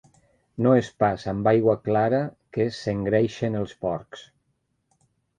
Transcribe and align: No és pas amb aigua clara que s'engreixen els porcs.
No 0.65 0.69
és 0.75 0.87
pas 1.01 1.25
amb 1.33 1.49
aigua 1.51 1.75
clara 1.87 2.21
que 2.57 2.65
s'engreixen 2.77 3.59
els 3.59 3.75
porcs. 3.87 4.25